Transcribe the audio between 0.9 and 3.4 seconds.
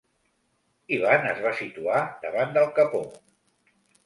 Ivan es va situar davant del capot.